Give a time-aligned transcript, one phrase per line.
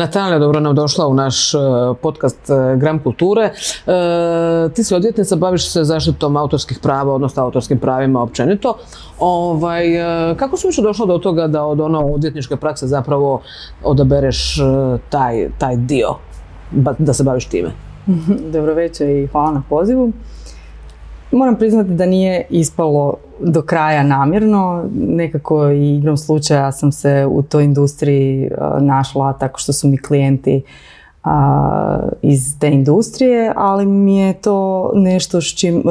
[0.00, 1.58] Natalija, dobro nam došla u naš e,
[2.02, 3.42] podcast e, Gram kulture.
[3.42, 3.52] E,
[4.74, 8.76] ti si odvjetnica, baviš se zaštitom autorskih prava, odnosno autorskim pravima općenito.
[9.18, 9.84] Ovaj,
[10.36, 13.40] kako si više došla do toga da od ono odvjetničke prakse zapravo
[13.84, 14.58] odabereš
[15.08, 16.14] taj, taj dio,
[16.98, 17.70] da se baviš time?
[18.52, 20.12] Dobro večer i hvala na pozivu.
[21.32, 24.84] Moram priznati da nije ispalo do kraja namjerno.
[24.94, 30.62] Nekako i igrom slučaja sam se u toj industriji našla tako što su mi klijenti
[32.22, 35.40] iz te industrije, ali mi je to nešto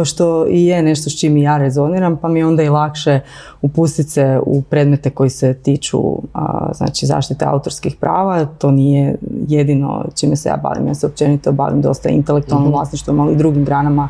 [0.03, 3.19] što i je nešto s čim i ja rezoniram, pa mi je onda i lakše
[3.61, 5.99] upustiti se u predmete koji se tiču
[6.73, 8.45] znači zaštite autorskih prava.
[8.45, 9.15] To nije
[9.47, 10.87] jedino čime se ja bavim.
[10.87, 14.09] Ja se općenito bavim dosta intelektualnim mm vlasništvom, ali i drugim granama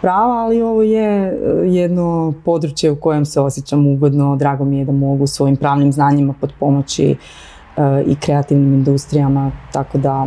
[0.00, 1.36] prava, ali ovo je e,
[1.66, 4.36] jedno područje u kojem se osjećam ugodno.
[4.36, 7.16] Drago mi je da mogu svojim pravnim znanjima pod pomoći e,
[8.06, 10.26] i kreativnim industrijama, tako da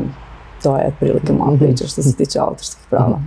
[0.63, 1.65] to je prilike moja mhm.
[1.65, 3.19] priča što se tiče autorskih prava.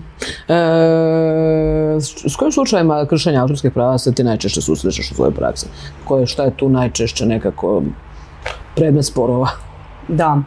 [0.48, 5.66] E, s kojim slučajima kršenja autorskih prava se ti najčešće susrećeš u svojoj praksi?
[6.04, 7.82] Koje, šta je tu najčešće nekako
[8.76, 9.48] predmet sporova?
[10.08, 10.38] Da.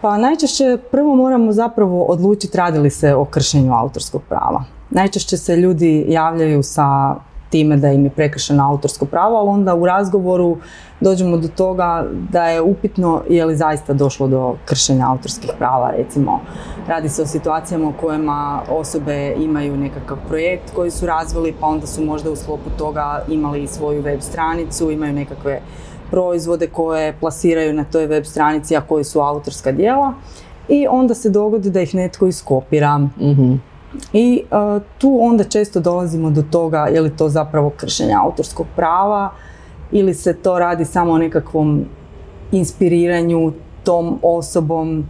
[0.00, 4.64] Pa najčešće prvo moramo zapravo odlučiti radi li se o kršenju autorskog prava.
[4.90, 7.14] Najčešće se ljudi javljaju sa
[7.50, 10.56] time da im je prekršeno autorsko pravo, ali onda u razgovoru
[11.00, 15.90] dođemo do toga da je upitno je li zaista došlo do kršenja autorskih prava.
[15.96, 16.40] Recimo,
[16.88, 21.86] radi se o situacijama u kojima osobe imaju nekakav projekt koji su razvili, pa onda
[21.86, 25.60] su možda u sklopu toga imali svoju web stranicu, imaju nekakve
[26.10, 30.12] proizvode koje plasiraju na toj web stranici, a koji su autorska djela.
[30.68, 32.98] I onda se dogodi da ih netko iskopira.
[32.98, 33.69] mm
[34.12, 39.30] i e, tu onda često dolazimo do toga je li to zapravo kršenje autorskog prava
[39.92, 41.84] ili se to radi samo o nekakvom
[42.52, 43.52] inspiriranju
[43.84, 45.04] tom osobom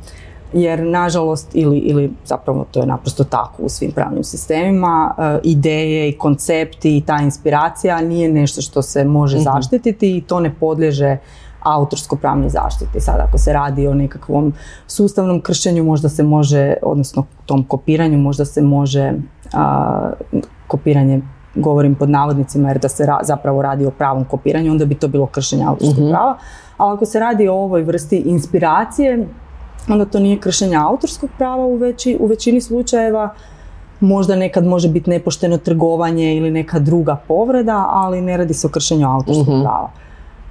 [0.52, 6.08] jer nažalost ili, ili zapravo to je naprosto tako u svim pravnim sistemima e, ideje
[6.08, 9.44] i koncepti i ta inspiracija nije nešto što se može mhm.
[9.44, 11.16] zaštititi i to ne podliježe
[11.60, 13.00] autorsko-pravnoj zaštiti.
[13.00, 14.52] Sad ako se radi o nekakvom
[14.86, 19.12] sustavnom kršenju, možda se može, odnosno tom kopiranju, možda se može
[20.66, 21.20] kopiranje
[21.54, 25.26] govorim pod navodnicima jer da se zapravo radi o pravom kopiranju, onda bi to bilo
[25.26, 26.10] kršenje autorskog mhm.
[26.10, 26.38] prava.
[26.76, 29.26] Ali ako se radi o ovoj vrsti inspiracije,
[29.88, 33.34] onda to nije kršenje autorskog prava u, veći, u većini slučajeva.
[34.00, 38.70] Možda nekad može biti nepošteno trgovanje ili neka druga povreda, ali ne radi se o
[38.70, 39.62] kršenju autorskog mhm.
[39.62, 39.90] prava.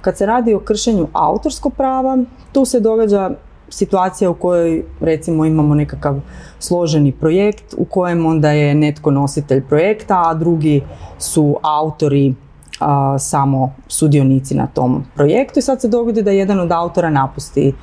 [0.00, 2.18] Kad se radi o kršenju autorskog prava,
[2.52, 3.30] tu se događa
[3.68, 6.20] situacija u kojoj recimo imamo nekakav
[6.58, 10.82] složeni projekt u kojem onda je netko nositelj projekta, a drugi
[11.18, 12.34] su autori
[13.18, 17.74] samo sudionici na tom projektu i sad se dogodi da jedan od autora napusti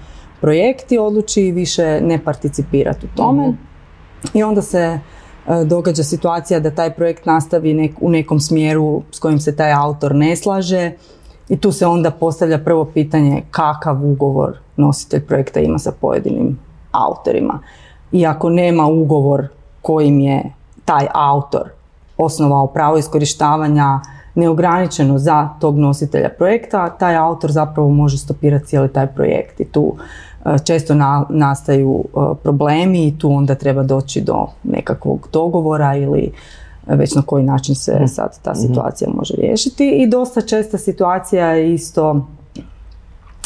[0.42, 3.58] projekt i odluči više ne participirati u tome mhm.
[4.34, 5.00] i onda se e,
[5.66, 10.36] događa situacija da taj projekt nastavi u nekom smjeru s kojim se taj autor ne
[10.36, 10.92] slaže
[11.50, 16.60] i tu se onda postavlja prvo pitanje kakav ugovor nositelj projekta ima sa pojedinim
[16.92, 17.60] autorima.
[18.12, 19.48] I ako nema ugovor
[19.82, 20.54] kojim je
[20.86, 21.70] taj autor
[22.18, 24.00] osnovao pravo iskorištavanja
[24.36, 29.96] neograničeno za tog nositelja projekta, taj autor zapravo može stopirati cijeli taj projekt i tu
[30.46, 30.94] e, često
[31.30, 36.32] nastaju e, problemi i tu onda treba doći do nekakvog dogovora ili
[36.88, 38.06] već na koji način se mhm.
[38.06, 38.60] sad ta mhm.
[38.60, 39.90] situacija može riješiti.
[39.90, 42.28] I dosta česta situacija je isto,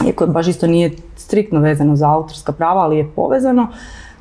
[0.08, 3.68] iako baš isto nije striktno vezano za autorska prava, ali je povezano,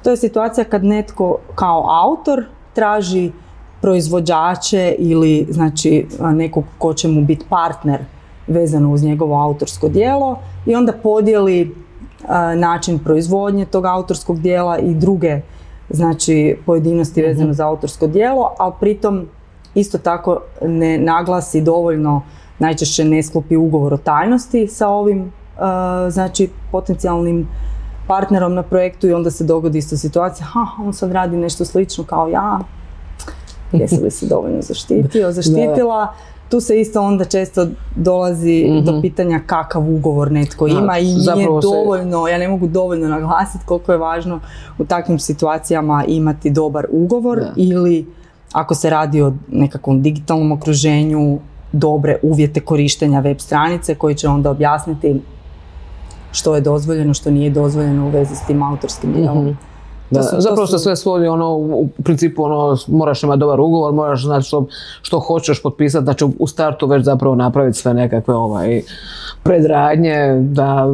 [0.03, 2.45] to je situacija kad netko kao autor
[2.75, 3.33] traži
[3.81, 8.01] proizvođače ili znači nekog ko će mu biti partner
[8.47, 11.75] vezano uz njegovo autorsko djelo i onda podijeli
[12.57, 15.41] način proizvodnje tog autorskog dijela i druge
[15.91, 17.55] znači pojedinosti vezano mhm.
[17.55, 19.27] za autorsko djelo, ali pritom
[19.75, 22.23] isto tako ne naglasi dovoljno,
[22.59, 27.49] najčešće ne sklopi ugovor o tajnosti sa ovim uh, znači potencijalnim
[28.07, 32.05] partnerom na projektu i onda se dogodi isto situacija, ha, on sad radi nešto slično
[32.05, 32.59] kao ja,
[33.73, 36.15] jesi li se dovoljno zaštitio, zaštitila,
[36.51, 37.67] tu se isto onda često
[37.97, 39.01] dolazi do mhm.
[39.01, 43.99] pitanja kakav ugovor netko ima i nije dovoljno, ja ne mogu dovoljno naglasiti koliko je
[43.99, 44.41] važno
[44.79, 48.07] u takvim situacijama imati dobar ugovor ili
[48.53, 51.39] ako se radi o nekakvom digitalnom okruženju
[51.73, 55.21] dobre uvjete korištenja web stranice koji će onda objasniti
[56.33, 59.45] što je dozvoljeno, što nije dozvoljeno u vezi s tim autorskim djelom.
[59.45, 59.70] Mhm.
[60.11, 64.47] Da, zapravo se sve svodi ono, u principu ono, moraš imati dobar ugovor, moraš znati
[64.47, 64.67] što,
[65.03, 68.83] što hoćeš potpisati, znači u startu već zapravo napraviti sve nekakve ovaj,
[69.43, 70.87] predradnje da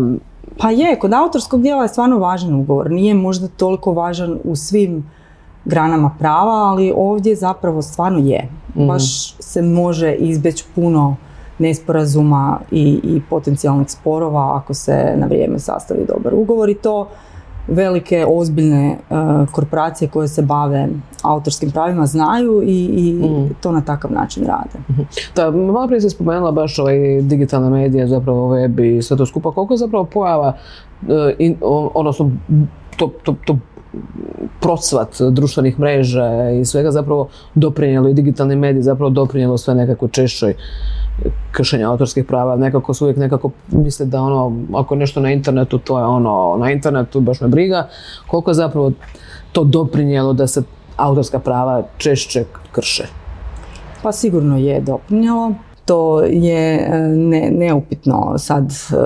[0.59, 2.91] Pa je, kod autorskog dijela je stvarno važan ugovor.
[2.91, 5.11] Nije možda toliko važan u svim
[5.65, 8.49] granama prava, ali ovdje zapravo stvarno je.
[8.75, 11.17] Baš se može izbjeći puno
[11.59, 17.09] nesporazuma i, i potencijalnih sporova ako se na vrijeme sastavi dobar ugovor i to
[17.69, 18.97] velike, ozbiljne e,
[19.53, 20.89] korporacije koje se bave
[21.23, 23.21] autorskim pravima znaju i, i
[23.61, 25.05] to na takav način rade.
[25.37, 29.51] Da, malo prije si spomenula baš ovaj digitalne medije, zapravo web i sve to skupa.
[29.53, 30.57] Koliko je zapravo pojava,
[31.09, 31.57] e, in-
[31.95, 32.31] odnosno
[32.97, 33.59] to, to, to
[34.61, 40.55] procvat društvenih mreža i svega zapravo doprinijelo i digitalni mediji zapravo doprinijelo sve nekako češćoj
[41.53, 42.57] kršenja autorskih prava.
[42.57, 46.57] Nekako su uvijek nekako misle da ono, ako je nešto na internetu, to je ono
[46.59, 47.89] na internetu, baš me briga.
[48.27, 48.93] Koliko je zapravo
[49.53, 50.63] to doprinijelo da se
[50.97, 53.07] autorska prava češće krše?
[54.03, 55.53] Pa sigurno je doprinjelo.
[55.85, 58.97] To je e, ne, neupitno sad e,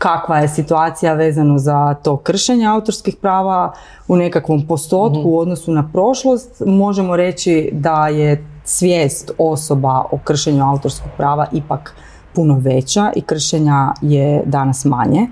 [0.00, 3.72] kakva je situacija vezano za to kršenje autorskih prava
[4.08, 6.62] u nekakvom postotku u odnosu na prošlost.
[6.66, 11.94] Možemo reći da je svijest osoba o kršenju autorskog prava ipak
[12.34, 15.26] puno veća i kršenja je danas manje.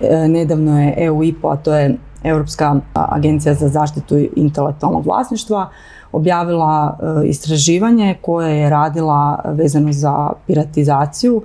[0.00, 5.68] E, Nedavno je EU IPO, a to je Europska agencija za zaštitu intelektualnog vlasništva,
[6.12, 11.42] objavila e, istraživanje koje je radila vezano za piratizaciju,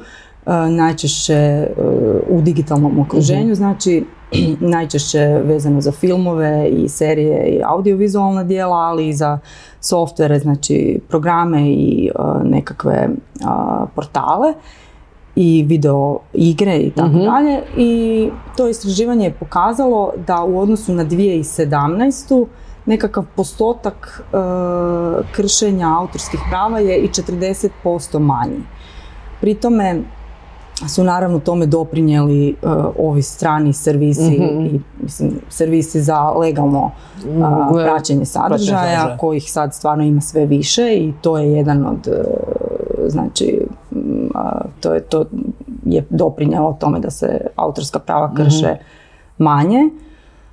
[0.69, 1.67] najčešće e,
[2.29, 4.05] u digitalnom okruženju, znači
[4.75, 9.39] najčešće vezano za filmove i serije i audiovizualna dijela, ali i za
[9.79, 12.09] softvere, znači programe i
[12.43, 13.09] nekakve
[13.45, 14.53] a, portale
[15.35, 17.61] i video igre i tako dalje.
[17.77, 22.45] I to istraživanje je pokazalo da u odnosu na 2017.
[22.85, 24.37] nekakav postotak e,
[25.31, 28.63] kršenja autorskih prava je i 40% manji.
[29.41, 30.03] Pri tome
[30.87, 32.53] su naravno tome doprinijeli e,
[32.99, 36.91] ovi strani servisi i mislim, servisi za legalno
[37.25, 39.17] Gle- praćenje sadržaja sadržaja.
[39.17, 42.23] kojih sad stvarno ima sve više i to je jedan od e,
[43.09, 45.25] znači m, a, to je to
[45.85, 48.75] je doprinjelo tome da se autorska prava krše
[49.37, 49.89] manje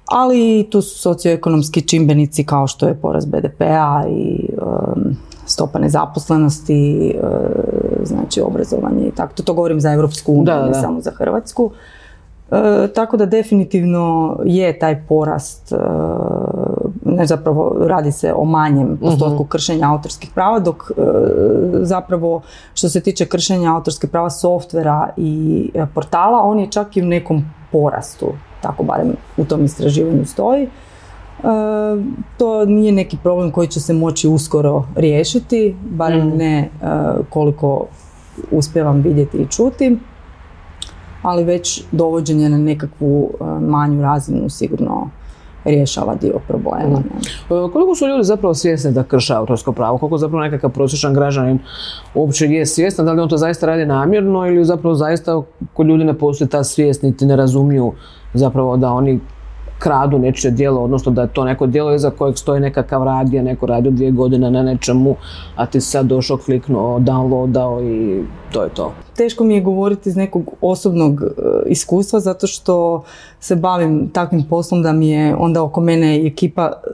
[0.04, 5.16] ali tu su socioekonomski čimbenici kao što je porast BDP-a i em,
[5.46, 7.14] stopa nezaposlenosti,
[8.04, 9.34] znači obrazovanje i tako.
[9.34, 10.80] To, to govorim za Europsku uniju, ne da.
[10.80, 11.70] samo za Hrvatsku.
[12.50, 15.76] E, tako da definitivno je taj porast, e,
[17.04, 21.02] ne zapravo radi se o manjem postotku kršenja autorskih prava, dok e,
[21.82, 22.40] zapravo
[22.74, 27.06] što se tiče kršenja autorskih prava softvera i e, portala, on je čak i u
[27.06, 28.26] nekom porastu,
[28.62, 30.68] tako barem u tom istraživanju stoji.
[32.36, 36.68] To nije neki problem koji će se moći uskoro riješiti, barem ne e,
[37.30, 37.86] koliko
[38.50, 39.98] uspijevam vidjeti i čuti
[41.22, 45.10] ali već dovođenje na nekakvu manju razinu sigurno
[45.64, 46.98] rješava dio problema.
[46.98, 47.56] ne.
[47.56, 49.98] E, Koliko su ljudi zapravo svjesni da krše autorsko pravo?
[49.98, 51.58] Koliko zapravo nekakav prosječan građanin
[52.14, 53.06] uopće je svjestan?
[53.06, 55.42] Da li on to zaista radi namjerno ili zapravo zaista
[55.74, 57.92] kod ljudi ne postoji ta svijest niti ne razumiju
[58.34, 59.20] zapravo da oni
[59.80, 63.66] kradu nečije djelo, odnosno da je to neko djelo iza kojeg stoji nekakav radija, neko
[63.66, 65.16] radio dvije godine na nečemu,
[65.56, 68.92] a ti sad došao, kliknuo, downloadao i to je to.
[69.16, 71.26] Teško mi je govoriti iz nekog osobnog e,
[71.66, 73.02] iskustva zato što
[73.40, 76.90] se bavim takvim poslom da mi je onda oko mene ekipa e,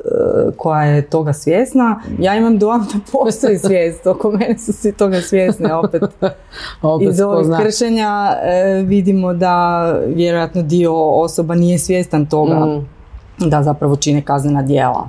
[0.56, 2.00] koja je toga svjesna.
[2.18, 6.02] Ja imam dojam da postoji svijest, oko mene su svi toga svjesni, opet
[6.82, 12.95] opet iz ovih kršenja e, vidimo da vjerojatno dio osoba nije svjestan toga Mhm.
[13.38, 15.08] Da zapravo čine kaznena djela.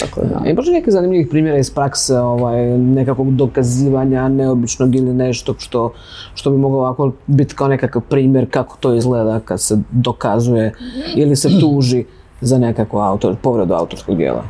[0.00, 0.50] Tako da.
[0.50, 5.92] I možda nekih zanimljivih primjera iz prakse ovaj, nekakvog dokazivanja neobičnog ili nešto što,
[6.34, 10.72] što bi moglo ovako biti kao nekakav primjer kako to izgleda kad se dokazuje
[11.16, 12.04] ili se tuži
[12.40, 14.42] za nekakvu autor, povredu autorskog dijela.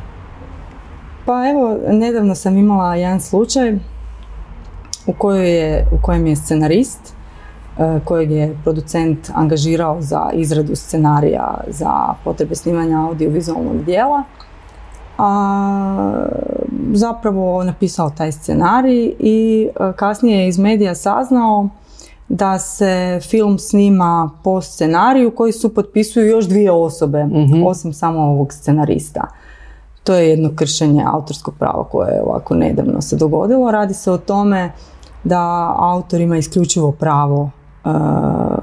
[1.25, 3.75] Pa evo, nedavno sam imala jedan slučaj
[5.07, 7.18] u, kojoj je, u kojem je scenarist e,
[8.03, 14.23] kojeg je producent angažirao za izradu scenarija za potrebe snimanja audiovizualnog dijela.
[15.17, 16.25] A,
[16.93, 21.69] zapravo napisao taj scenarij i e, kasnije je iz medija saznao
[22.29, 27.25] da se film snima po scenariju koji su potpisuju još dvije osobe,
[27.65, 29.27] osim samo ovog scenarista.
[30.03, 33.71] To je jedno kršenje autorskog prava koje je ovako nedavno se dogodilo.
[33.71, 34.71] Radi se o tome
[35.23, 37.58] da autor ima isključivo pravo e,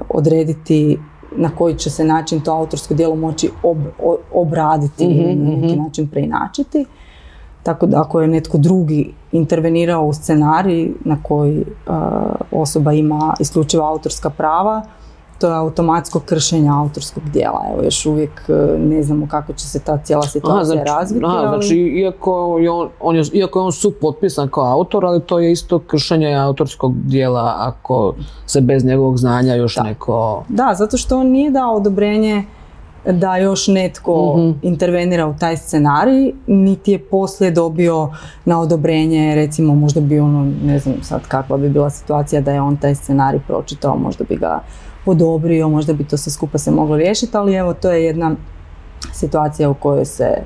[0.09, 0.99] odrediti
[1.35, 6.07] na koji će se način to autorsko djelo moći ob- obraditi ili na neki način
[6.07, 6.85] preinačiti.
[7.63, 11.65] Tako da ako je netko drugi intervenirao u scenarij na koji e,
[12.51, 14.81] osoba ima isključiva autorska prava,
[15.39, 17.61] to je automatsko kršenje autorskog dijela.
[17.67, 21.25] Evo, još uvijek e, ne znamo kako će se ta cijela situacija znači, razviti.
[21.25, 25.21] aha, ali- znači iako je on, on je, iako je on supotpisan kao autor, ali
[25.21, 28.13] to je isto kršenje autorskog dijela ako
[28.45, 30.43] se bez njegovog znanja još neko...
[30.49, 32.43] Da, zato što on nije dao odobrenje
[33.05, 34.51] da još netko Mhm.
[34.63, 38.09] intervenira u taj scenarij, niti je poslije dobio
[38.45, 42.61] na odobrenje, recimo možda bi ono, ne znam sad kakva bi bila situacija da je
[42.61, 44.59] on taj scenarij pročitao, možda bi ga
[45.11, 48.35] odobrio, možda bi to sve skupa se moglo riješiti, ali evo to je jedna
[49.13, 50.37] situacija u kojoj se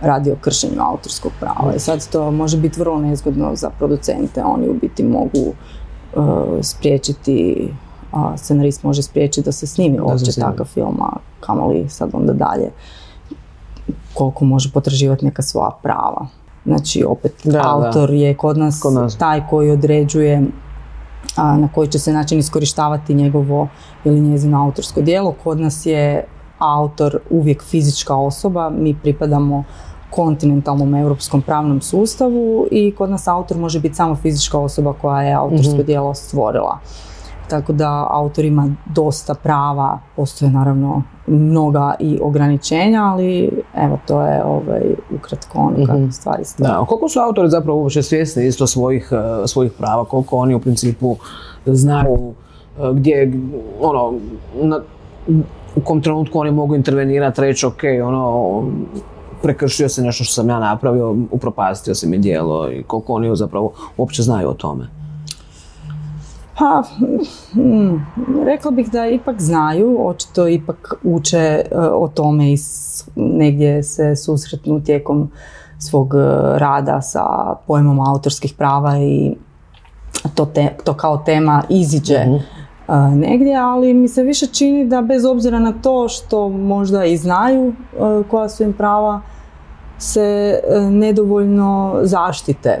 [0.00, 1.74] radi o kršenju autorskog prava.
[1.76, 5.52] I sad to može biti vrlo nezgodno za producente, oni u biti mogu
[6.14, 6.24] uh,
[6.62, 7.68] spriječiti
[8.12, 12.70] a scenarist može spriječiti da se snimi uopće takav film, a kamoli sad onda dalje
[14.14, 16.26] koliko može potraživati neka svoja prava.
[16.66, 17.62] Znači, opet, Da, da.
[17.64, 19.16] autor je kod nas, Kod nas.
[19.16, 20.42] taj koji određuje
[21.36, 23.68] a, na koji će se način iskorištavati njegovo
[24.04, 25.34] ili njezino autorsko djelo.
[25.44, 26.24] Kod nas je
[26.58, 29.64] autor uvijek fizička osoba, mi pripadamo
[30.10, 35.34] kontinentalnom europskom pravnom sustavu i kod nas autor može biti samo fizička osoba koja je
[35.34, 35.82] autorsko Mhm.
[35.82, 36.78] djelo stvorila.
[37.52, 44.44] Tako da autor ima dosta prava, postoje naravno mnoga i ograničenja, ali evo to je
[44.44, 44.82] ovaj,
[45.16, 46.10] ukratko ono kako Mhm.
[46.10, 46.68] stvari stoje.
[46.68, 50.60] Da, koliko su autori zapravo uopće svjesni isto svojih, eh, svojih prava, koliko oni u
[50.60, 51.16] principu
[51.66, 52.32] znaju
[52.78, 53.32] eh, gdje,
[53.80, 54.14] ono,
[54.62, 54.80] na,
[55.76, 58.62] u kom trenutku oni mogu intervenirati, reći ok, ono,
[59.42, 63.70] prekršio se nešto što sam ja napravio, upropastio se mi djelo i koliko oni zapravo
[63.96, 65.01] uopće znaju o tome.
[66.54, 66.82] Pa,
[67.54, 68.06] mm,
[68.44, 72.68] rekla bih da ipak znaju, očito ipak uče e, o tome i s-
[73.16, 75.30] negdje se susretnu tijekom
[75.80, 76.18] svog e,
[76.54, 77.24] rada sa
[77.66, 79.34] pojmom autorskih prava i
[80.34, 82.34] to, te- to kao tema iziđe Mhm.
[82.88, 87.16] e, negdje, ali mi se više čini da bez obzira na to što možda i
[87.16, 87.74] znaju
[88.24, 89.20] koja su im prava,
[89.98, 92.78] se nedovoljno zaštite.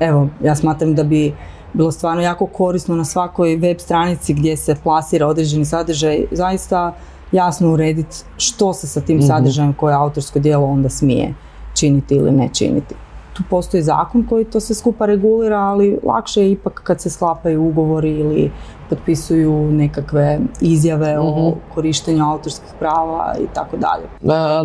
[0.00, 1.34] Evo, ja smatram da bi
[1.78, 6.94] bilo stvarno jako korisno na svakoj web stranici gdje se plasira određeni sadržaj, zaista
[7.32, 11.34] jasno urediti što se sa tim sadržajem koje autorsko djelo onda smije
[11.74, 12.94] činiti ili ne činiti.
[13.32, 17.62] Tu postoji zakon koji to sve skupa regulira, ali lakše je ipak kad se sklapaju
[17.62, 18.50] ugovori ili
[18.88, 24.04] potpisuju nekakve izjave o korištenju autorskih prava i tako dalje.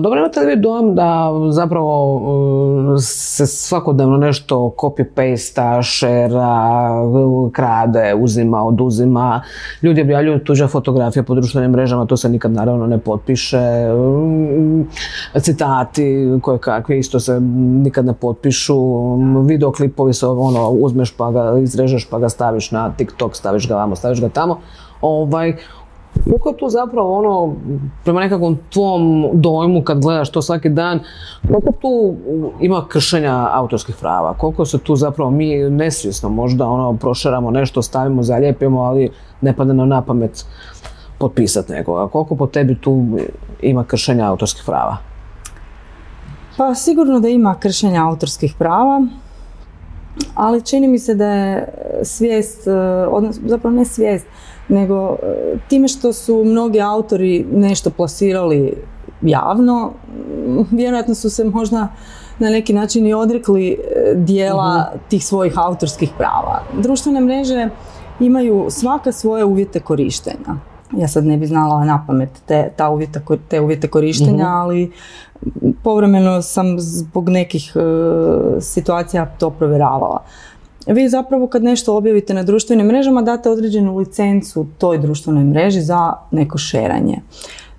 [0.01, 2.21] Dobro, imate li vi dojam da zapravo
[2.99, 6.89] se svakodnevno nešto copy-pasta, šera,
[7.51, 9.41] krade, uzima, oduzima,
[9.81, 13.57] ljudi objavljuju tuđe fotografije po društvenim mrežama, to se nikad naravno ne potpiše,
[15.39, 17.39] citati koje kakvi isto se
[17.83, 18.75] nikad ne potpišu,
[19.45, 23.95] videoklipovi se ono, uzmeš pa ga izrežeš pa ga staviš na TikTok, staviš ga vamo,
[23.95, 24.59] staviš ga tamo,
[25.01, 25.55] ovaj,
[26.23, 27.55] koliko je tu zapravo ono,
[28.03, 30.99] prema nekakvom tvom dojmu kad gledaš to svaki dan,
[31.47, 32.15] koliko tu
[32.61, 34.33] ima kršenja autorskih prava?
[34.33, 39.73] Koliko se tu zapravo mi nesvjesno možda ono prošeramo nešto, stavimo, zalijepimo, ali ne pada
[39.73, 40.45] nam na pamet
[41.17, 42.07] potpisati nekoga.
[42.07, 43.05] Koliko po tebi tu
[43.61, 44.97] ima kršenja autorskih prava?
[46.57, 49.01] Pa sigurno da ima kršenja autorskih prava,
[50.35, 52.71] ali čini mi se da je svijest, e,
[53.07, 54.25] odnosno zapravo ne svijest,
[54.67, 55.15] nego e,
[55.69, 58.73] time što su mnogi autori nešto plasirali
[59.21, 59.91] javno,
[60.71, 61.87] vjerojatno su se možda
[62.39, 63.77] na neki način i odrekli e,
[64.15, 66.63] dijela tih svojih autorskih prava.
[66.81, 67.69] Društvene mreže
[68.19, 70.72] imaju svaka svoje uvjete korištenja.
[70.97, 74.91] Ja sad ne bi znala na pamet te, ta uvjeta, te uvjete korištenja, ali
[75.83, 77.81] povremeno sam zbog nekih e,
[78.61, 80.23] situacija to provjeravala.
[80.87, 86.13] Vi zapravo kad nešto objavite na društvenim mrežama date određenu licencu toj društvenoj mreži za
[86.31, 87.21] neko šeranje.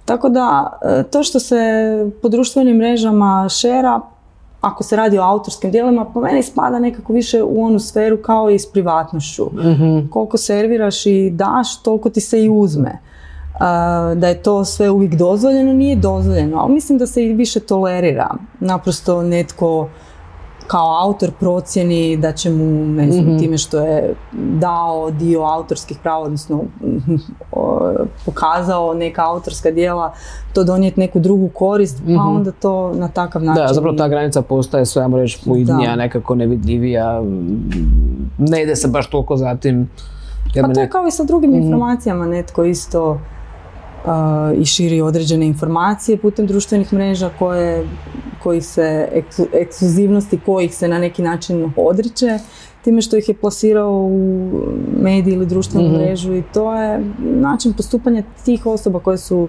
[0.05, 1.57] Tako da e, to što se
[2.23, 4.01] po društvenim mrežama šera,
[4.65, 8.51] ako se radi o autorskim djelima, po meni spada nekako više u onu sferu kao
[8.51, 9.51] i s privatnošću.
[10.11, 12.91] Koliko serviraš i daš, toliko ti se i uzme.
[12.91, 12.99] E,
[14.15, 18.35] da je to sve uvijek dozvoljeno, nije dozvoljeno, ali mislim da se i više tolerira.
[18.61, 19.89] Naprosto netko
[20.67, 26.19] kao autor procjeni da će mu, ne znam, time što je dao dio autorskih prava,
[26.19, 26.65] odnosno
[28.27, 30.13] pokazao neka autorska djela,
[30.53, 33.63] to donijeti neku drugu korist, pa onda to na takav način...
[33.63, 37.23] Da, zapravo ta granica postaje sve, ajmo reći, fluidnija, nekako nevidljivija,
[38.39, 39.89] ne ide se baš toliko za tim.
[40.55, 43.19] Ja Pa to je kao i sa drugim informacijama, netko isto
[44.57, 47.89] i širi određene informacije putem društvenih mreža koje,
[48.43, 49.09] koji se,
[49.53, 52.39] ekskluzivnosti kojih se na neki način odriče,
[52.85, 54.51] time što ih je plasirao u
[55.01, 55.97] mediji ili društvenu mhm.
[55.97, 59.49] mrežu i to je način postupanja tih osoba koje su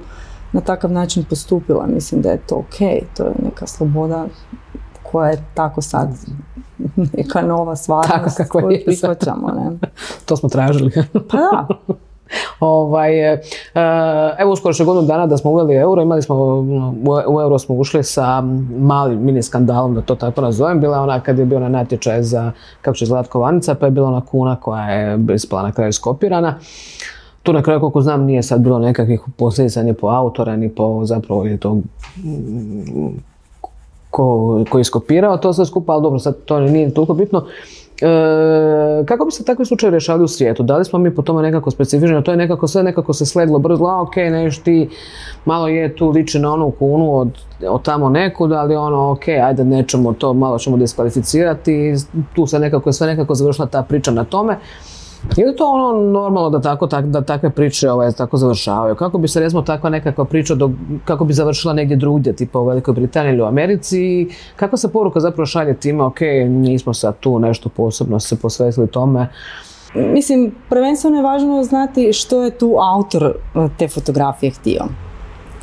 [0.51, 1.87] na takav način postupila.
[1.87, 2.77] Mislim da je to ok,
[3.17, 4.25] to je neka sloboda
[5.03, 6.09] koja je tako sad
[7.17, 9.47] neka nova stvarnost koju prihvaćamo.
[9.47, 9.77] Ne?
[10.25, 10.91] to smo tražili.
[11.13, 11.67] pa da.
[12.59, 13.41] Ovaj, e,
[14.39, 16.35] evo uskoro še godinu dana da smo uveli euro, imali smo,
[17.27, 18.41] u euro smo ušli sa
[18.79, 22.51] malim mini skandalom, da to tako nazovem, bila ona kad je bio na natječaj za
[22.81, 26.55] kako će izgledati kovanica, pa je bila ona kuna koja je ispala na kraju skopirana.
[27.43, 31.05] Tu na kraju, koliko znam, nije sad bilo nekakvih posljedica ni po autora, ni po
[31.05, 31.77] zapravo je to
[34.15, 37.45] ko je skopirao to sve skupa, ali dobro, sad to nije toliko bitno.
[38.01, 40.63] E, kako bi se takvi slučajevi rješavali u svijetu?
[40.63, 42.23] Da li smo mi po tome nekako specifični?
[42.23, 44.89] To je nekako sve nekako se sleglo brzo, a ok, neš ti
[45.45, 47.29] malo je tu liči na onu kunu od,
[47.69, 51.95] od tamo nekud, ali ono ok, ajde nećemo to, malo ćemo diskvalificirati,
[52.35, 54.57] tu se nekako sve nekako završila ta priča na tome.
[55.37, 58.95] Je li to ono normalno da, tako, tak, da takve priče ovaj, tako završavaju?
[58.95, 60.71] Kako bi se recimo takva nekakva priča, do,
[61.05, 64.27] kako bi završila negdje drugdje, tipa u Velikoj Britaniji ili u Americi?
[64.55, 69.27] Kako se poruka zapravo šalje time, ok, nismo sad tu nešto posebno se posvetili tome?
[69.95, 73.33] Mislim, prvenstveno je važno znati što je tu autor e,
[73.77, 74.81] te fotografije htio.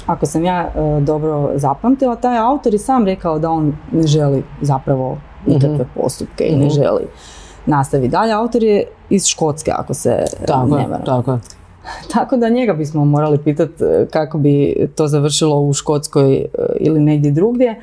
[0.06, 4.42] Ako sam ja e, dobro zapamtila, taj autor je sam rekao da on ne želi
[4.60, 5.90] zapravo nikakve mhm.
[5.94, 6.74] postupke i ne mhm.
[6.74, 7.06] želi
[7.66, 8.32] nastavi dalje.
[8.32, 11.04] Autor je iz Škotske, ako se tako ne varam.
[11.04, 11.38] Tako
[12.12, 16.46] Tako da njega bismo morali pitati e, kako bi to završilo u Škotskoj e,
[16.80, 17.70] ili negdje drugdje.
[17.70, 17.76] E,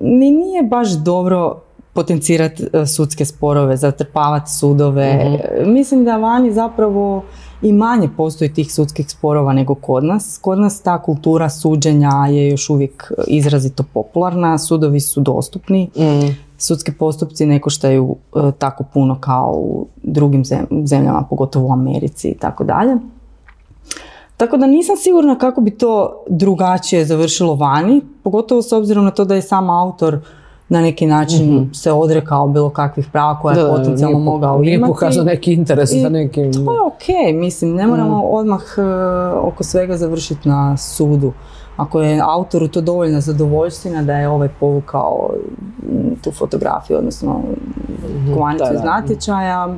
[0.00, 1.60] ni nije baš dobro
[1.92, 5.14] potencirati sudske sporove, zatrpavati sudove.
[5.14, 5.72] Mhm.
[5.72, 7.22] Mislim da vani zapravo
[7.62, 10.38] i manje postoji tih sudskih sporova nego kod nas.
[10.42, 15.90] Kod nas ta kultura suđenja je još uvijek izrazito popularna, sudovi su dostupni.
[15.96, 20.42] Mm sudski postupci ne koštaju e, tako puno kao u drugim
[20.84, 22.96] zemljama, pogotovo u Americi i tako dalje.
[24.36, 29.24] Tako da nisam sigurna kako bi to drugačije završilo vani, pogotovo s obzirom na to
[29.24, 30.18] da je sam autor
[30.68, 31.72] na neki način mhm.
[31.72, 34.66] se odrekao bilo kakvih prava koja je potencijalno mogao imati.
[34.66, 36.52] Nije pokazao neki interes za nekim...
[36.52, 38.26] To je ok, mislim, ne moramo mhm.
[38.30, 41.32] odmah uh, oko svega završiti na sudu
[41.80, 45.30] ako je autoru to dovoljna zadovoljstvina da je ovaj povukao
[46.24, 47.40] tu fotografiju, odnosno
[48.16, 49.74] mhm, kovanicu iz natječaja,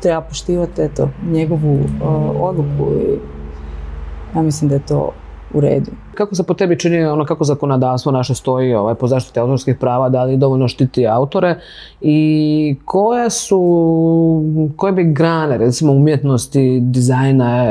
[0.00, 3.18] treba poštivati eto, njegovu uh, odluku i
[4.36, 5.12] ja mislim da je to
[5.54, 5.90] u redu.
[6.14, 10.08] Kako se po tebi čini ono kako zakonodavstvo naše stoji ovaj, po zaštiti autorskih prava,
[10.08, 11.60] da li dovoljno štiti autore
[12.00, 13.60] i koje su,
[14.76, 17.64] koje bi grane recimo umjetnosti, dizajna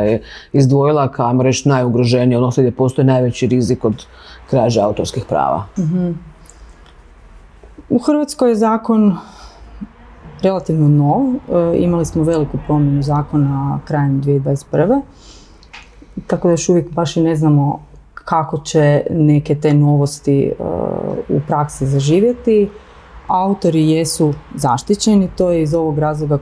[0.53, 4.05] izdvojila kao reći najugroženije, odnosno gdje postoji najveći rizik od
[4.49, 5.65] krađe autorskih prava?
[5.79, 6.11] Mhm.
[7.89, 9.17] U Hrvatskoj je zakon
[10.41, 11.21] relativno nov.
[11.25, 15.01] E, imali smo veliku promjenu zakona krajem 2021
[16.27, 17.79] tako da još uvijek baš i ne znamo
[18.13, 20.65] kako će neke te novosti uh,
[21.29, 22.69] u praksi zaživjeti.
[23.27, 26.37] Autori jesu zaštićeni, to je iz ovog razloga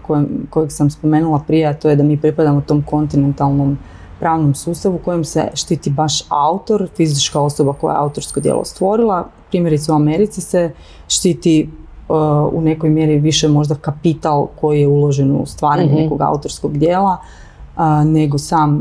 [0.49, 3.77] kojeg sam spomenula prije, a to je da mi pripadamo tom kontinentalnom
[4.19, 9.27] pravnom sustavu u kojem se štiti baš autor, fizička osoba koja je autorsko djelo stvorila.
[9.49, 10.71] Primjerice u Americi se
[11.08, 11.69] štiti
[12.10, 12.15] uh,
[12.53, 17.17] u nekoj mjeri više možda kapital koji je uložen u stvaranje mm nekog autorskog djela,
[18.06, 18.80] nego sam,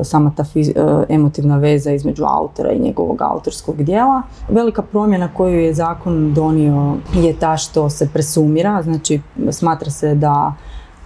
[0.00, 0.74] e, sama ta e,
[1.08, 4.22] emotivna veza između autora i njegovog autorskog dijela.
[4.48, 10.52] Velika promjena koju je zakon donio je ta što se presumira, znači smatra se da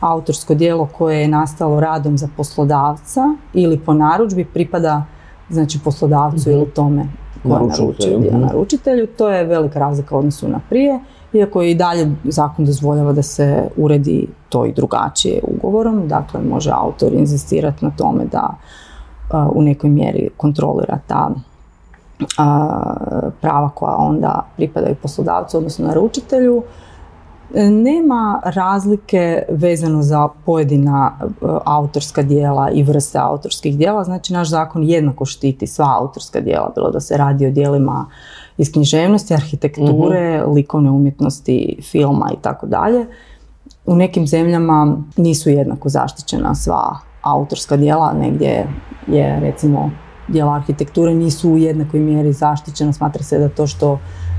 [0.00, 5.04] autorsko djelo koje je nastalo radom za poslodavca ili po narudžbi pripada
[5.50, 6.70] znači poslodavcu ili mhm.
[6.70, 7.06] tome
[7.42, 8.40] koja naručuje mhm.
[8.40, 9.06] naručitelju.
[9.06, 11.00] To je velika razlika u odnosu na prije
[11.32, 17.12] iako i dalje zakon dozvoljava da se uredi to i drugačije ugovorom, dakle može autor
[17.12, 18.54] inzistirati na tome da
[19.54, 21.30] u nekoj mjeri kontrolira ta
[23.40, 26.62] prava koja onda pripadaju poslodavcu, odnosno naručitelju.
[27.70, 31.12] Nema razlike vezano za pojedina
[31.64, 36.90] autorska dijela i vrste autorskih dijela, znači naš zakon jednako štiti sva autorska dijela, bilo
[36.90, 38.06] da se radi o dijelima
[38.56, 43.06] iz književnosti, arhitekture, uh likovne umjetnosti, filma i tako dalje.
[43.86, 48.66] U nekim zemljama nisu jednako zaštićena sva autorska djela, negdje
[49.06, 49.90] je recimo
[50.28, 53.98] djela arhitekture nisu u jednakoj mjeri zaštićena, smatra se da to što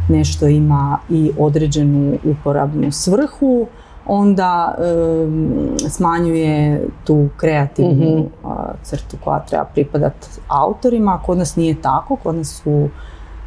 [0.10, 3.68] nešto ima i određenu uporabnu svrhu,
[4.06, 4.76] onda
[5.90, 8.28] smanjuje tu kreativnu mhm.
[8.84, 11.20] crtu koja treba pripadati autorima.
[11.26, 12.90] Kod nas nije tako, kod nas su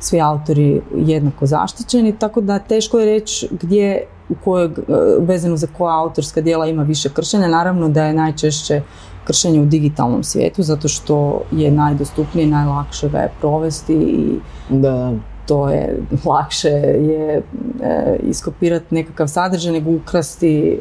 [0.06, 4.70] svi autori jednako zaštićeni, tako da teško je reći gdje u kojeg,
[5.18, 7.48] vezano za koja autorska djela ima više kršenja.
[7.48, 8.82] Naravno da je najčešće
[9.24, 14.38] kršenje u digitalnom svijetu, zato što je najdostupnije, najlakše ga je provesti i
[14.70, 15.12] Da,
[15.46, 17.42] to je lakše je
[17.82, 20.78] e, iskopirati nekakav sadržaj nego ukrasti e,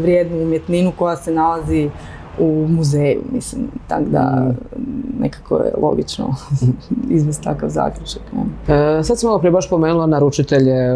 [0.00, 1.90] vrijednu umjetninu koja se nalazi
[2.38, 4.52] u muzeju, mislim, tako da
[5.20, 6.34] nekako je logično
[7.16, 8.22] izvesti takav zaključak.
[8.68, 10.92] E, sad sam malo prije baš spomenula naručitelje e,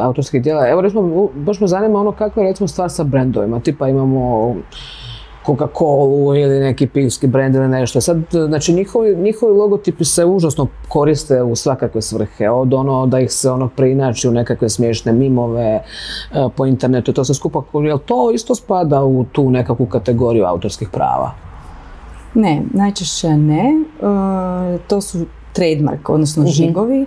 [0.00, 0.68] autorskih djela.
[0.68, 3.60] Evo recimo, baš me zanima ono kako je recimo stvar sa brendovima.
[3.60, 4.54] Tipa imamo
[5.50, 8.00] Coca-Colu ili neki pivski brend ili nešto.
[8.00, 12.50] Sad, znači njihovi, njihovi logotipi se užasno koriste u svakakve svrhe.
[12.50, 15.82] Od ono da ih se ono preinači u nekakve smiješne mimove e,
[16.56, 17.62] po internetu i to se skupa.
[17.72, 21.30] Jel to isto spada u tu nekakvu kategoriju autorskih prava?
[22.34, 23.64] Ne, najčešće ne.
[23.64, 25.18] E, to su
[25.52, 27.06] trademark, odnosno žigovi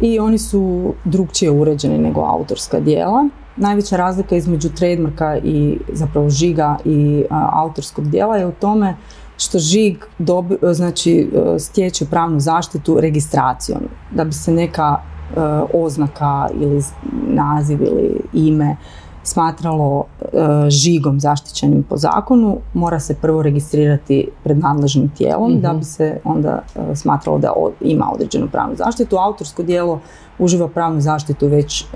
[0.00, 3.28] i oni su drugčije uređeni nego autorska djela.
[3.56, 8.96] Najveća razlika između trademarka i zapravo žiga i a, autorskog djela je u tome
[9.36, 13.80] što žig dobi, znači e, stječe pravnu zaštitu registracijom.
[14.10, 15.40] Da bi se neka e,
[15.72, 16.82] oznaka ili
[17.26, 18.76] naziv ili ime
[19.24, 20.26] smatralo e,
[20.70, 26.62] žigom zaštićenim po zakonu, mora se prvo registrirati pred nadležnim tijelom da bi se onda
[26.76, 29.16] e, smatralo da ima određenu pravnu zaštitu.
[29.16, 30.00] Autorsko djelo
[30.38, 31.86] uživa pravnu zaštitu već e,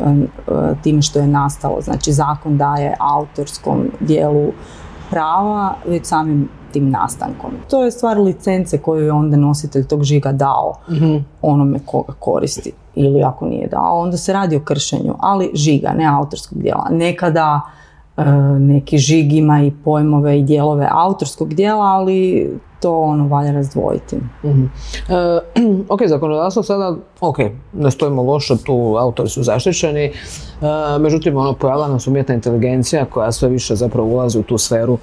[0.83, 1.81] time što je nastalo.
[1.81, 4.53] Znači zakon daje autorskom dijelu
[5.11, 7.51] prava već samim tim nastankom.
[7.71, 10.75] To je stvar licence koju je onda nositelj tog žiga dao
[11.43, 16.07] onome koga koristi ili ako nije dao, onda se radi o kršenju, ali žiga, ne
[16.07, 16.89] autorskog dijela.
[16.91, 17.61] Nekada
[18.17, 18.25] e,
[18.59, 24.17] neki žig ima i pojmove i dijelove autorskog dijela, ali to ono valja razdvojiti.
[24.45, 24.65] Mhm.
[24.65, 25.39] E,
[25.95, 27.39] ok, zakonodavstvo sada, ok,
[27.73, 30.13] ne stojimo loše, tu autori su zaštićeni, e,
[31.01, 34.99] međutim, ono, pojavila nam se umjetna inteligencija koja sve više zapravo ulazi u tu sferu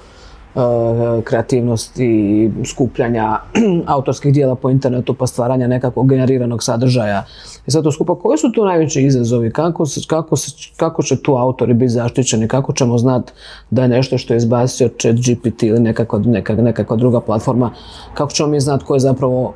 [1.24, 3.38] kreativnosti i skupljanja
[3.96, 7.24] autorskih dijela po internetu pa stvaranja nekakvog generiranog sadržaja.
[7.66, 9.52] I sad to skupa, koji su tu najveći izazovi?
[9.52, 12.48] Kako, se, kako, se, kako će tu autori biti zaštićeni?
[12.48, 13.32] Kako ćemo znati
[13.70, 17.70] da je nešto što je izbacio chat GPT ili nekakva, neka, nekakva druga platforma,
[18.14, 19.54] kako ćemo mi znati ko je zapravo,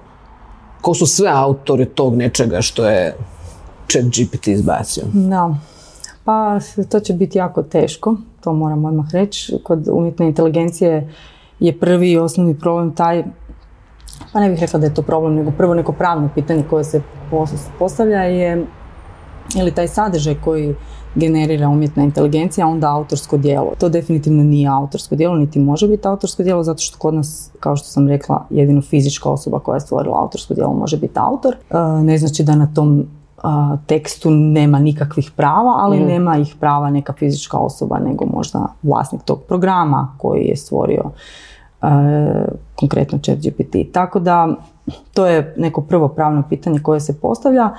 [0.80, 3.16] ko su sve autori tog nečega što je
[3.88, 5.04] chat GPT izbacio?
[5.12, 5.54] Da,
[6.30, 9.58] pa to će biti jako teško, to moram odmah reći.
[9.64, 11.12] Kod umjetne inteligencije
[11.60, 13.24] je prvi i osnovni problem taj,
[14.32, 17.02] pa ne bih rekla da je to problem, nego prvo neko pravno pitanje koje se
[17.30, 18.66] pos- postavlja je
[19.58, 20.74] ili taj sadržaj koji
[21.14, 23.72] generira umjetna inteligencija, onda autorsko djelo.
[23.78, 27.76] To definitivno nije autorsko djelo, niti može biti autorsko djelo, zato što kod nas, kao
[27.76, 31.54] što sam rekla, jedino fizička osoba koja je stvorila autorsko djelo može biti autor.
[31.70, 33.06] E, ne znači da na tom
[33.42, 39.22] a, tekstu nema nikakvih prava, ali nema ih prava neka fizička osoba, nego možda vlasnik
[39.22, 41.02] tog programa koji je stvorio
[41.82, 41.86] e,
[42.74, 43.92] konkretno ChatGPT.
[43.92, 44.48] Tako da
[45.14, 47.70] to je neko prvo pravno pitanje koje se postavlja,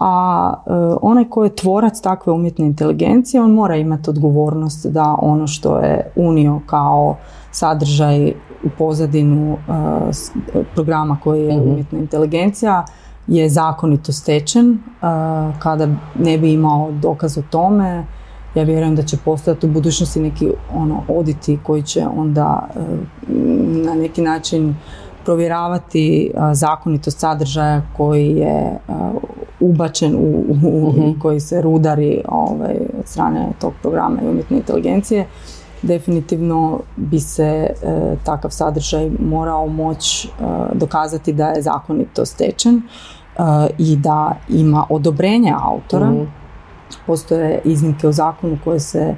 [0.00, 0.70] a e,
[1.02, 6.12] onaj ko je tvorac takve umjetne inteligencije, on mora imati odgovornost da ono što je
[6.16, 7.16] unio kao
[7.50, 8.32] sadržaj
[8.64, 12.84] u pozadinu e, programa koji je umjetna inteligencija
[13.26, 14.70] je zakonito stečen.
[14.72, 14.78] E,
[15.58, 18.04] kada ne bi imao dokaz o tome,
[18.54, 22.80] ja vjerujem da će postojati u budućnosti neki ono oditi koji će onda e,
[23.84, 24.74] na neki način
[25.24, 29.10] provjeravati zakonitost sadržaja koji je a,
[29.60, 35.26] ubačen u, u- i koji se rudari ovaj, od strane tog programa i umjetne inteligencije.
[35.82, 37.72] Definitivno bi se e,
[38.24, 40.28] takav sadržaj morao moći
[40.72, 42.82] dokazati da je zakonito stečen e,
[43.78, 46.10] i da ima odobrenje autora.
[46.10, 46.22] Mhm.
[47.06, 49.14] Postoje iznimke u zakonu koje se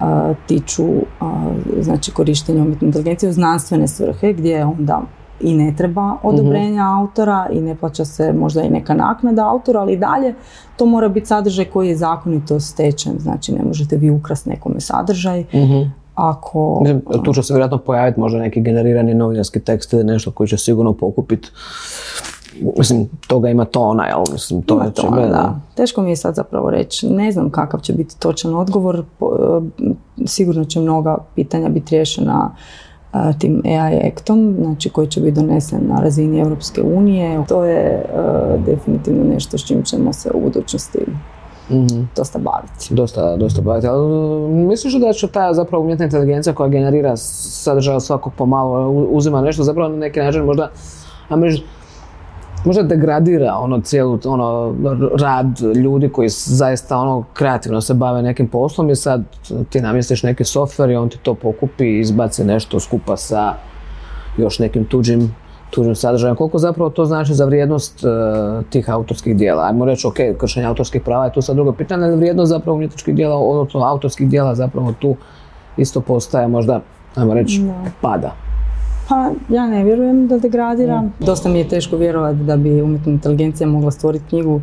[0.00, 0.88] a, tiču
[1.20, 5.02] a, znači korištenja umjetne inteligencije u znanstvene svrhe gdje onda
[5.40, 9.92] i ne treba odobrenja autora i ne plaća se možda i neka naknada autora, ali
[9.92, 10.34] i dalje
[10.76, 13.12] to mora biti sadržaj koji je zakonito stečen.
[13.18, 15.44] Znači ne možete vi ukrasti nekome sadržaj
[16.14, 16.80] ako...
[16.80, 20.58] Mislim, Tu će se vjerojatno pojaviti možda neki generirani novinarski tekst ili nešto koji će
[20.58, 21.50] sigurno pokupiti.
[22.78, 24.22] Mislim, toga ima tona, jel?
[24.32, 25.60] Mislim, to Ima je to, čime, da.
[25.74, 27.08] Teško mi je sad zapravo reći.
[27.08, 28.98] Ne znam kakav će biti točan odgovor.
[28.98, 29.04] E,
[30.26, 32.50] Sigurno će mnoga pitanja biti riješena
[33.38, 37.44] tim AI Actom, znači koji će biti donesen na razini Europske unije.
[37.48, 38.04] To je e,
[38.66, 40.98] definitivno nešto s čim ćemo se u budućnosti
[41.70, 42.02] Mhm.
[42.16, 42.94] dosta baviti.
[42.94, 43.86] Dosta, dosta baviti.
[43.86, 44.08] Ali
[44.48, 49.88] misliš da će ta zapravo umjetna inteligencija koja generira sadržaj svakog pomalo, uzima nešto zapravo
[49.88, 50.70] na neki način možda,
[51.28, 51.62] a mi
[52.64, 54.74] možda degradira ono cijelu ono
[55.20, 59.22] rad ljudi koji zaista ono kreativno se bave nekim poslom i sad
[59.70, 63.54] ti namjestiš neki softver i on ti to pokupi i izbaci nešto skupa sa
[64.36, 65.34] još nekim tuđim
[65.70, 66.36] tuđim sadržajem.
[66.36, 68.08] Koliko zapravo to znači za vrijednost e,
[68.70, 69.64] tih autorskih dijela?
[69.64, 73.14] Ajmo reći, ok, kršenje autorskih prava je tu sad drugo pitanje, ali vrijednost zapravo umjetničkih
[73.14, 75.16] dijela, odnosno autorskih dijela zapravo tu
[75.76, 76.80] isto postaje možda,
[77.14, 77.62] ajmo reći,
[78.00, 78.45] pada.
[79.08, 81.04] Pa ja ne vjerujem da degradira.
[81.20, 84.60] Dosta mi je teško vjerovati da bi umjetna inteligencija mogla stvoriti knjigu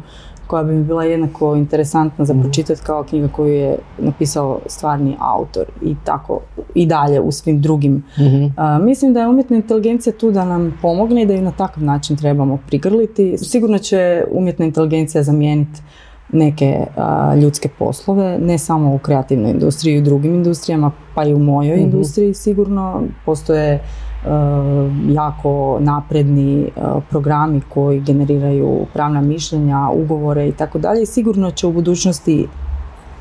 [0.47, 2.43] koja bi mi bila jednako interesantna za mhm.
[2.43, 6.39] pročitati kao knjiga koju je napisao stvarni autor i tako
[6.75, 8.03] i dalje u svim drugim.
[8.19, 8.45] Mhm.
[8.85, 12.17] mislim da je umjetna inteligencija tu da nam pomogne i da ju na takav način
[12.17, 13.37] trebamo prigrliti.
[13.37, 15.81] Sigurno će umjetna inteligencija zamijeniti
[16.31, 16.85] neke
[17.41, 21.75] ljudske poslove, ne samo u kreativnoj industriji i u drugim industrijama, pa i u mojoj
[21.75, 21.85] mhm.
[21.85, 23.03] industriji sigurno.
[23.25, 23.79] Postoje
[25.09, 26.71] jako napredni
[27.09, 31.05] programi koji generiraju pravna mišljenja, ugovore i tako dalje.
[31.05, 32.47] Sigurno će u budućnosti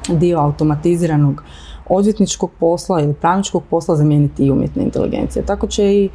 [0.08, 1.44] dio automatiziranog
[1.88, 5.44] odvjetničkog posla ili pravničkog posla zamijeniti i umjetna inteligencija.
[5.44, 6.08] Tako će i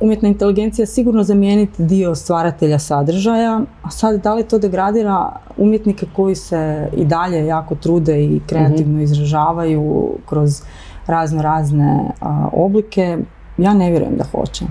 [0.00, 6.34] umjetna inteligencija sigurno zamijeniti dio stvaratelja sadržaja, a sad da li to degradira umjetnike koji
[6.34, 9.02] se i dalje jako trude i kreativno mhm.
[9.02, 10.62] izražavaju kroz
[11.06, 12.10] razno razne
[12.52, 13.18] oblike,
[13.60, 14.64] ja ne vjerujem da hoće.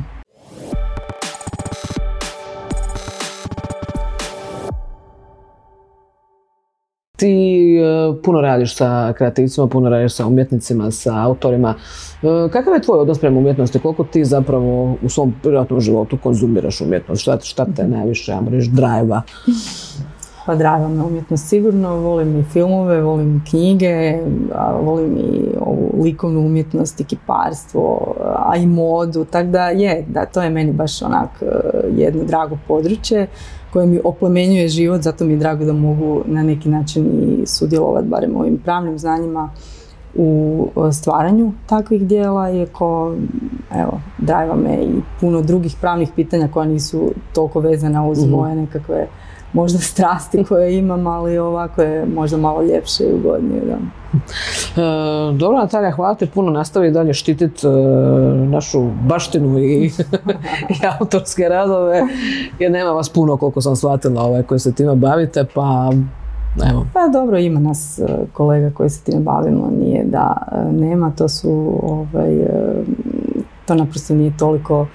[7.18, 11.76] Ti e, puno radiš sa kreativcima, puno radiš sa umjetnicima, sa autorima.
[12.24, 13.80] E, kakav je tvoj odnos prema umjetnosti?
[13.80, 17.22] Koliko ti zapravo u svom privatnom životu konzumiraš umjetnost?
[17.22, 19.22] Šta, šta te najviše, ja drajva?
[20.50, 24.20] Pa draga me umjetnost sigurno, volim i filmove, volim knjige,
[24.82, 30.42] volim i ovu likovnu umjetnost i kiparstvo, a i modu, tako da je, da to
[30.42, 31.46] je meni baš onak e,
[31.96, 33.28] jedno drago područje
[33.74, 38.08] koje mi oplemenjuje život, zato mi je drago da mogu na neki način i sudjelovati
[38.08, 39.50] barem ovim pravnim znanjima
[40.16, 43.16] u e, stvaranju takvih dijela, iako
[43.76, 48.32] evo, drajva me i puno drugih pravnih pitanja koja nisu toliko vezana uz mhm.
[48.32, 49.08] moje nekakve
[49.54, 53.62] možda strasti koje imam, ali ovako je možda malo ljepše i ugodnije.
[53.66, 53.78] Da.
[54.82, 56.52] E, dobro, Natalija, hvala ti puno.
[56.52, 57.70] Nastavi dalje štititi e,
[58.46, 59.86] našu baštinu i,
[60.74, 62.02] i autorske radove,
[62.60, 65.92] jer nema vas puno koliko sam shvatila ovaj, koji se time bavite, pa
[66.72, 66.86] Evo.
[66.94, 71.28] Pa dobro, ima nas e, kolega koji se time bavimo, nije da e, nema, to
[71.30, 72.48] su, ovaj,
[73.66, 74.88] to naprosto nije toliko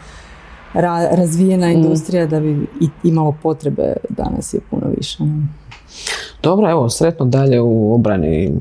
[1.10, 1.70] razvijena mm.
[1.70, 2.66] industrija da bi
[3.04, 5.18] imalo potrebe danas je puno više.
[6.42, 8.52] Dobro, evo, sretno dalje u obrani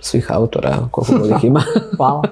[0.00, 1.62] svih autora, koliko god ih ima.
[1.96, 2.22] Hvala.